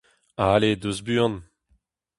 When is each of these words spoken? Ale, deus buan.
Ale, 0.47 0.69
deus 0.81 0.99
buan. 1.05 1.33